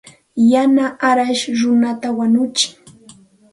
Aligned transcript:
Yana 0.51 0.85
arash 1.09 1.43
runata 1.59 2.07
wañutsin. 2.17 2.71